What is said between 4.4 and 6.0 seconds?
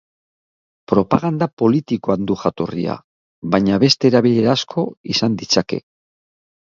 asko izan ditzake.